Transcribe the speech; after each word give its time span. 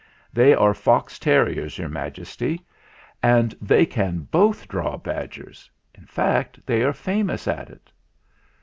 They 0.33 0.55
are 0.55 0.73
fox 0.73 1.19
terriers, 1.19 1.77
Your 1.77 1.87
Majesty, 1.87 2.65
and 3.21 3.53
they 3.61 3.85
can 3.85 4.21
both 4.31 4.67
draw 4.67 4.97
badgers. 4.97 5.69
In 5.93 6.07
fact, 6.07 6.59
they 6.65 6.81
are 6.81 6.91
famous 6.91 7.47
at 7.47 7.69
it." 7.69 7.91